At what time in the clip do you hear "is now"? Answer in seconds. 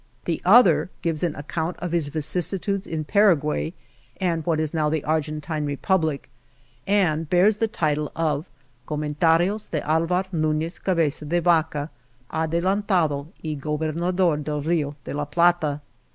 4.59-4.89